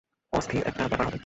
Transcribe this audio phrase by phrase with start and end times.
[0.33, 1.19] অস্থির একটা ব্যাপার হবে।